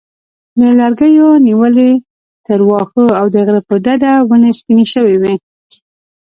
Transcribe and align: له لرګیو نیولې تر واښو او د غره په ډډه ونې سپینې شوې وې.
له 0.59 0.69
لرګیو 0.79 1.29
نیولې 1.47 1.91
تر 2.45 2.59
واښو 2.67 3.05
او 3.19 3.25
د 3.33 3.35
غره 3.45 3.61
په 3.67 3.75
ډډه 3.83 4.13
ونې 4.29 4.51
سپینې 4.59 4.85
شوې 4.93 5.15
وې. 5.21 5.35